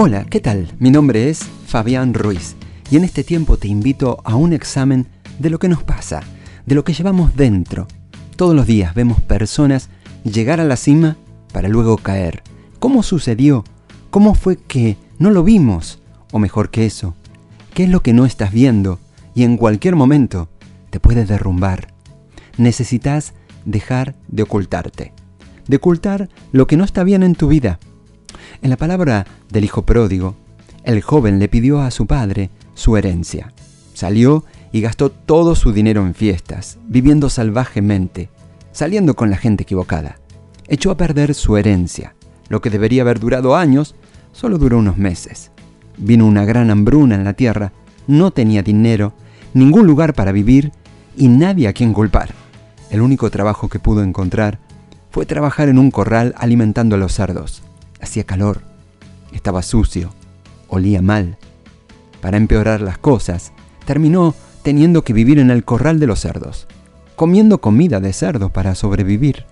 Hola, 0.00 0.26
¿qué 0.26 0.38
tal? 0.38 0.72
Mi 0.78 0.92
nombre 0.92 1.28
es 1.28 1.40
Fabián 1.66 2.14
Ruiz 2.14 2.54
y 2.88 2.96
en 2.96 3.02
este 3.02 3.24
tiempo 3.24 3.56
te 3.56 3.66
invito 3.66 4.20
a 4.22 4.36
un 4.36 4.52
examen 4.52 5.08
de 5.40 5.50
lo 5.50 5.58
que 5.58 5.66
nos 5.66 5.82
pasa, 5.82 6.22
de 6.66 6.76
lo 6.76 6.84
que 6.84 6.92
llevamos 6.92 7.34
dentro. 7.34 7.88
Todos 8.36 8.54
los 8.54 8.68
días 8.68 8.94
vemos 8.94 9.20
personas 9.20 9.88
llegar 10.22 10.60
a 10.60 10.64
la 10.64 10.76
cima 10.76 11.16
para 11.52 11.66
luego 11.66 11.96
caer. 11.96 12.44
¿Cómo 12.78 13.02
sucedió? 13.02 13.64
¿Cómo 14.10 14.36
fue 14.36 14.56
que 14.56 14.96
no 15.18 15.32
lo 15.32 15.42
vimos? 15.42 15.98
O 16.30 16.38
mejor 16.38 16.70
que 16.70 16.86
eso, 16.86 17.16
¿qué 17.74 17.82
es 17.82 17.90
lo 17.90 18.00
que 18.00 18.12
no 18.12 18.24
estás 18.24 18.52
viendo? 18.52 19.00
Y 19.34 19.42
en 19.42 19.56
cualquier 19.56 19.96
momento 19.96 20.48
te 20.90 21.00
puede 21.00 21.24
derrumbar. 21.24 21.88
Necesitas 22.56 23.34
dejar 23.64 24.14
de 24.28 24.44
ocultarte, 24.44 25.12
de 25.66 25.76
ocultar 25.76 26.28
lo 26.52 26.68
que 26.68 26.76
no 26.76 26.84
está 26.84 27.02
bien 27.02 27.24
en 27.24 27.34
tu 27.34 27.48
vida 27.48 27.80
en 28.62 28.70
la 28.70 28.76
palabra 28.76 29.26
del 29.50 29.64
hijo 29.64 29.82
pródigo, 29.82 30.34
el 30.84 31.02
joven 31.02 31.38
le 31.38 31.48
pidió 31.48 31.80
a 31.80 31.90
su 31.90 32.06
padre 32.06 32.50
su 32.74 32.96
herencia. 32.96 33.52
Salió 33.94 34.44
y 34.72 34.80
gastó 34.80 35.10
todo 35.10 35.54
su 35.54 35.72
dinero 35.72 36.04
en 36.06 36.14
fiestas, 36.14 36.78
viviendo 36.86 37.30
salvajemente, 37.30 38.30
saliendo 38.72 39.14
con 39.14 39.30
la 39.30 39.36
gente 39.36 39.64
equivocada. 39.64 40.18
Echó 40.66 40.90
a 40.90 40.96
perder 40.96 41.34
su 41.34 41.56
herencia. 41.56 42.14
Lo 42.48 42.60
que 42.60 42.70
debería 42.70 43.02
haber 43.02 43.20
durado 43.20 43.56
años, 43.56 43.94
solo 44.32 44.58
duró 44.58 44.78
unos 44.78 44.96
meses. 44.96 45.50
Vino 45.96 46.26
una 46.26 46.44
gran 46.44 46.70
hambruna 46.70 47.14
en 47.14 47.24
la 47.24 47.32
tierra, 47.32 47.72
no 48.06 48.30
tenía 48.30 48.62
dinero, 48.62 49.12
ningún 49.54 49.86
lugar 49.86 50.14
para 50.14 50.32
vivir 50.32 50.72
y 51.16 51.28
nadie 51.28 51.68
a 51.68 51.72
quien 51.72 51.92
culpar. 51.92 52.30
El 52.90 53.00
único 53.00 53.30
trabajo 53.30 53.68
que 53.68 53.78
pudo 53.78 54.02
encontrar 54.02 54.58
fue 55.10 55.26
trabajar 55.26 55.68
en 55.68 55.78
un 55.78 55.90
corral 55.90 56.34
alimentando 56.38 56.96
a 56.96 56.98
los 56.98 57.12
cerdos. 57.12 57.62
Hacía 58.00 58.24
calor, 58.24 58.62
estaba 59.32 59.62
sucio, 59.62 60.12
olía 60.68 61.02
mal. 61.02 61.36
Para 62.20 62.36
empeorar 62.36 62.80
las 62.80 62.98
cosas, 62.98 63.52
terminó 63.84 64.34
teniendo 64.62 65.02
que 65.02 65.12
vivir 65.12 65.38
en 65.38 65.50
el 65.50 65.64
corral 65.64 65.98
de 66.00 66.06
los 66.06 66.20
cerdos, 66.20 66.66
comiendo 67.16 67.60
comida 67.60 68.00
de 68.00 68.12
cerdo 68.12 68.50
para 68.50 68.74
sobrevivir. 68.74 69.46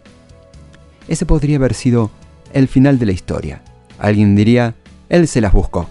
Ese 1.08 1.26
podría 1.26 1.56
haber 1.56 1.74
sido 1.74 2.10
el 2.52 2.68
final 2.68 2.98
de 2.98 3.06
la 3.06 3.12
historia. 3.12 3.62
Alguien 3.98 4.36
diría, 4.36 4.74
él 5.08 5.28
se 5.28 5.40
las 5.40 5.52
buscó. 5.52 5.88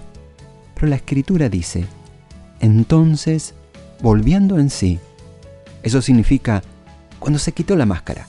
Pero 0.75 0.87
la 0.87 0.97
escritura 0.97 1.49
dice, 1.49 1.85
entonces, 2.59 3.53
volviendo 4.01 4.59
en 4.59 4.69
sí, 4.69 4.99
eso 5.83 6.01
significa 6.01 6.61
cuando 7.19 7.39
se 7.39 7.53
quitó 7.53 7.75
la 7.75 7.85
máscara, 7.85 8.27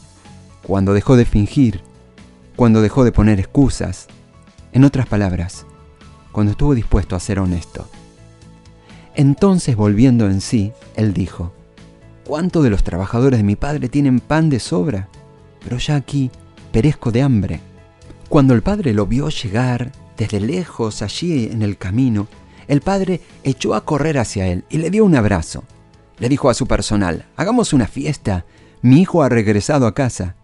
cuando 0.62 0.94
dejó 0.94 1.16
de 1.16 1.24
fingir, 1.24 1.80
cuando 2.54 2.82
dejó 2.82 3.04
de 3.04 3.12
poner 3.12 3.40
excusas, 3.40 4.06
en 4.76 4.84
otras 4.84 5.06
palabras, 5.06 5.64
cuando 6.32 6.52
estuvo 6.52 6.74
dispuesto 6.74 7.16
a 7.16 7.20
ser 7.20 7.38
honesto. 7.38 7.88
Entonces, 9.14 9.74
volviendo 9.74 10.28
en 10.28 10.42
sí, 10.42 10.70
él 10.96 11.14
dijo, 11.14 11.54
¿Cuántos 12.26 12.62
de 12.62 12.68
los 12.68 12.84
trabajadores 12.84 13.38
de 13.38 13.42
mi 13.42 13.56
padre 13.56 13.88
tienen 13.88 14.20
pan 14.20 14.50
de 14.50 14.60
sobra? 14.60 15.08
Pero 15.64 15.78
ya 15.78 15.96
aquí 15.96 16.30
perezco 16.72 17.10
de 17.10 17.22
hambre. 17.22 17.60
Cuando 18.28 18.52
el 18.52 18.60
padre 18.60 18.92
lo 18.92 19.06
vio 19.06 19.30
llegar 19.30 19.92
desde 20.18 20.40
lejos 20.40 21.00
allí 21.00 21.46
en 21.50 21.62
el 21.62 21.78
camino, 21.78 22.28
el 22.68 22.82
padre 22.82 23.22
echó 23.44 23.74
a 23.74 23.86
correr 23.86 24.18
hacia 24.18 24.46
él 24.46 24.66
y 24.68 24.76
le 24.76 24.90
dio 24.90 25.06
un 25.06 25.16
abrazo. 25.16 25.64
Le 26.18 26.28
dijo 26.28 26.50
a 26.50 26.54
su 26.54 26.66
personal, 26.66 27.24
hagamos 27.36 27.72
una 27.72 27.86
fiesta, 27.86 28.44
mi 28.82 29.00
hijo 29.00 29.22
ha 29.22 29.30
regresado 29.30 29.86
a 29.86 29.94
casa. 29.94 30.34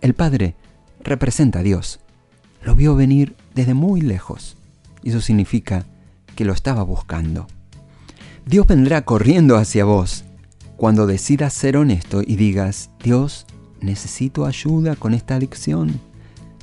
El 0.00 0.14
padre 0.14 0.56
representa 0.98 1.60
a 1.60 1.62
Dios 1.62 2.00
lo 2.66 2.74
vio 2.74 2.96
venir 2.96 3.36
desde 3.54 3.74
muy 3.74 4.00
lejos. 4.00 4.56
Eso 5.04 5.20
significa 5.20 5.86
que 6.34 6.44
lo 6.44 6.52
estaba 6.52 6.82
buscando. 6.82 7.46
Dios 8.44 8.66
vendrá 8.66 9.02
corriendo 9.02 9.56
hacia 9.56 9.84
vos 9.84 10.24
cuando 10.76 11.06
decidas 11.06 11.52
ser 11.52 11.76
honesto 11.76 12.22
y 12.26 12.34
digas, 12.34 12.90
Dios, 13.04 13.46
necesito 13.80 14.46
ayuda 14.46 14.96
con 14.96 15.14
esta 15.14 15.36
adicción, 15.36 16.00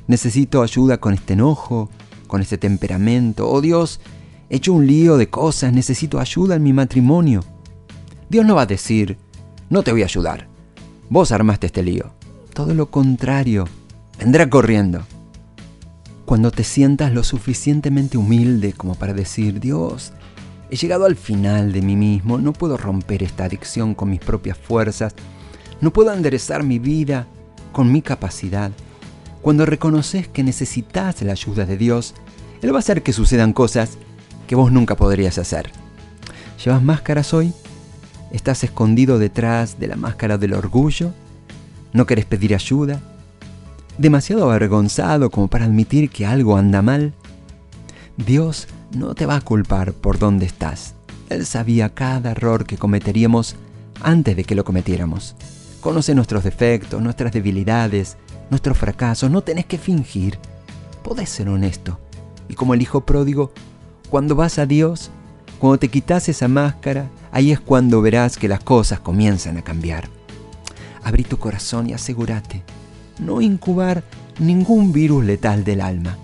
necesito 0.07 0.61
ayuda 0.61 0.97
con 0.97 1.13
este 1.13 1.33
enojo, 1.33 1.89
con 2.27 2.41
este 2.41 2.57
temperamento, 2.57 3.49
oh 3.49 3.61
Dios, 3.61 4.01
he 4.49 4.57
hecho 4.57 4.73
un 4.73 4.85
lío 4.85 5.15
de 5.15 5.29
cosas, 5.29 5.71
necesito 5.71 6.19
ayuda 6.19 6.55
en 6.55 6.63
mi 6.63 6.73
matrimonio. 6.73 7.45
Dios 8.29 8.45
no 8.45 8.55
va 8.55 8.63
a 8.63 8.65
decir, 8.65 9.17
no 9.69 9.83
te 9.83 9.93
voy 9.93 10.01
a 10.01 10.05
ayudar, 10.05 10.49
vos 11.09 11.31
armaste 11.31 11.67
este 11.67 11.81
lío. 11.81 12.11
Todo 12.53 12.73
lo 12.73 12.91
contrario, 12.91 13.69
vendrá 14.19 14.49
corriendo 14.49 15.05
cuando 16.25 16.51
te 16.51 16.63
sientas 16.63 17.13
lo 17.13 17.23
suficientemente 17.23 18.17
humilde 18.17 18.73
como 18.73 18.95
para 18.95 19.13
decir, 19.13 19.59
Dios, 19.59 20.13
he 20.69 20.75
llegado 20.75 21.05
al 21.05 21.15
final 21.15 21.73
de 21.73 21.81
mí 21.81 21.95
mismo, 21.95 22.37
no 22.37 22.53
puedo 22.53 22.77
romper 22.77 23.23
esta 23.23 23.45
adicción 23.45 23.93
con 23.93 24.09
mis 24.09 24.19
propias 24.19 24.57
fuerzas, 24.57 25.13
no 25.81 25.91
puedo 25.91 26.13
enderezar 26.13 26.63
mi 26.63 26.79
vida 26.79 27.27
con 27.71 27.91
mi 27.91 28.01
capacidad. 28.01 28.71
Cuando 29.41 29.65
reconoces 29.65 30.27
que 30.27 30.43
necesitas 30.43 31.21
la 31.21 31.33
ayuda 31.33 31.65
de 31.65 31.77
Dios, 31.77 32.13
Él 32.61 32.71
va 32.71 32.77
a 32.77 32.79
hacer 32.79 33.03
que 33.03 33.11
sucedan 33.11 33.51
cosas 33.51 33.97
que 34.47 34.55
vos 34.55 34.71
nunca 34.71 34.95
podrías 34.95 35.37
hacer. 35.37 35.71
¿Llevas 36.63 36.81
máscaras 36.81 37.33
hoy? 37.33 37.53
¿Estás 38.31 38.63
escondido 38.63 39.19
detrás 39.19 39.79
de 39.79 39.87
la 39.87 39.97
máscara 39.97 40.37
del 40.37 40.53
orgullo? 40.53 41.11
¿No 41.91 42.05
querés 42.05 42.25
pedir 42.25 42.55
ayuda? 42.55 43.01
Demasiado 43.97 44.49
avergonzado 44.49 45.29
como 45.29 45.47
para 45.47 45.65
admitir 45.65 46.09
que 46.09 46.25
algo 46.25 46.57
anda 46.57 46.81
mal? 46.81 47.13
Dios 48.17 48.67
no 48.95 49.15
te 49.15 49.25
va 49.25 49.35
a 49.37 49.41
culpar 49.41 49.93
por 49.93 50.19
dónde 50.19 50.45
estás. 50.45 50.93
Él 51.29 51.45
sabía 51.45 51.93
cada 51.93 52.31
error 52.31 52.65
que 52.65 52.77
cometeríamos 52.77 53.55
antes 54.01 54.35
de 54.35 54.43
que 54.43 54.55
lo 54.55 54.63
cometiéramos. 54.63 55.35
Conoce 55.81 56.15
nuestros 56.15 56.43
defectos, 56.43 57.01
nuestras 57.01 57.33
debilidades, 57.33 58.17
nuestros 58.49 58.77
fracasos. 58.77 59.31
No 59.31 59.41
tenés 59.41 59.65
que 59.65 59.77
fingir. 59.77 60.37
Podés 61.03 61.29
ser 61.29 61.49
honesto. 61.49 61.99
Y 62.47 62.55
como 62.55 62.73
el 62.73 62.81
hijo 62.81 63.01
pródigo, 63.01 63.51
cuando 64.09 64.35
vas 64.35 64.59
a 64.59 64.65
Dios, 64.65 65.11
cuando 65.59 65.79
te 65.79 65.89
quitas 65.89 66.29
esa 66.29 66.47
máscara, 66.47 67.09
ahí 67.31 67.51
es 67.51 67.59
cuando 67.59 68.01
verás 68.01 68.37
que 68.37 68.47
las 68.47 68.59
cosas 68.59 68.99
comienzan 68.99 69.57
a 69.57 69.63
cambiar. 69.63 70.07
Abrí 71.03 71.23
tu 71.23 71.37
corazón 71.37 71.89
y 71.89 71.93
asegúrate 71.93 72.63
no 73.19 73.41
incubar 73.41 74.03
ningún 74.39 74.91
virus 74.93 75.23
letal 75.23 75.63
del 75.63 75.81
alma. 75.81 76.17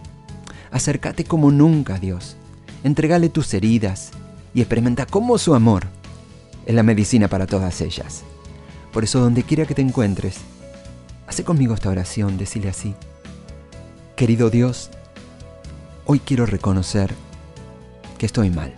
Acércate 0.72 1.24
como 1.24 1.52
nunca 1.52 1.96
a 1.96 2.00
Dios. 2.00 2.36
Entregale 2.84 3.30
tus 3.30 3.54
heridas 3.54 4.12
y 4.54 4.62
experimenta 4.62 5.06
cómo 5.06 5.38
su 5.38 5.56
amor 5.56 5.88
es 6.66 6.76
la 6.76 6.84
medicina 6.84 7.28
para 7.28 7.48
todas 7.48 7.82
ellas. 7.82 8.24
Por 8.94 9.04
eso 9.04 9.20
donde 9.20 9.44
quiera 9.44 9.66
que 9.66 9.76
te 9.76 9.82
encuentres, 9.82 10.38
hace 11.28 11.44
conmigo 11.44 11.74
esta 11.74 11.90
oración, 11.90 12.38
decile 12.38 12.70
así. 12.70 12.96
Querido 14.16 14.50
Dios, 14.50 14.90
hoy 16.06 16.20
quiero 16.20 16.46
reconocer 16.46 17.14
que 18.18 18.26
estoy 18.26 18.50
mal, 18.50 18.74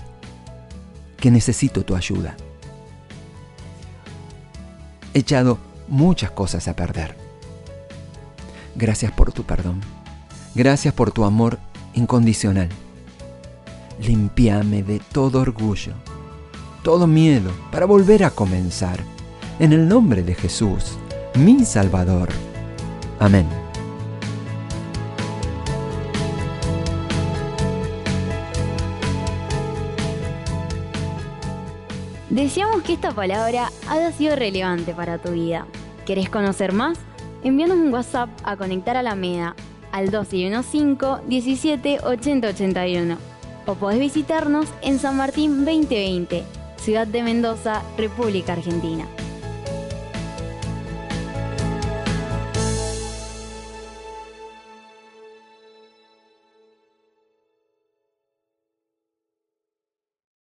que 1.17 1.31
necesito 1.31 1.83
tu 1.83 1.95
ayuda. 1.95 2.35
He 5.13 5.19
echado 5.19 5.57
muchas 5.87 6.31
cosas 6.31 6.67
a 6.67 6.75
perder 6.75 7.20
Gracias 8.75 9.11
por 9.11 9.31
tu 9.31 9.43
perdón. 9.43 9.81
Gracias 10.55 10.93
por 10.93 11.11
tu 11.11 11.23
amor 11.23 11.59
incondicional. 11.93 12.69
Limpiame 14.01 14.83
de 14.83 14.99
todo 14.99 15.41
orgullo, 15.41 15.93
todo 16.83 17.07
miedo, 17.07 17.51
para 17.71 17.85
volver 17.85 18.23
a 18.23 18.31
comenzar. 18.31 18.99
En 19.59 19.73
el 19.73 19.87
nombre 19.87 20.23
de 20.23 20.33
Jesús, 20.33 20.97
mi 21.35 21.63
Salvador. 21.65 22.29
Amén. 23.19 23.47
Deseamos 32.31 32.81
que 32.81 32.93
esta 32.93 33.11
palabra 33.11 33.69
haya 33.89 34.11
sido 34.13 34.35
relevante 34.37 34.93
para 34.93 35.17
tu 35.17 35.31
vida. 35.31 35.67
¿Querés 36.05 36.29
conocer 36.29 36.71
más? 36.71 36.97
Envíanos 37.43 37.77
un 37.77 37.93
WhatsApp 37.93 38.29
a 38.43 38.55
Conectar 38.55 38.97
a 38.97 39.03
la 39.03 39.15
MEDA 39.15 39.55
al 39.91 40.11
215 40.11 41.27
17 41.27 41.99
80 42.03 42.47
81 42.47 43.17
o 43.65 43.75
podés 43.75 43.99
visitarnos 43.99 44.67
en 44.81 44.99
San 44.99 45.17
Martín 45.17 45.65
2020, 45.65 46.43
Ciudad 46.77 47.07
de 47.07 47.23
Mendoza, 47.23 47.83
República 47.97 48.53
Argentina. 48.53 49.07